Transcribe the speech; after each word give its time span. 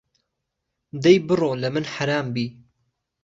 دهی 1.03 1.17
بڕۆ 1.27 1.49
له 1.61 1.67
من 1.75 1.83
حهرام 1.93 2.25
بی 2.33 2.45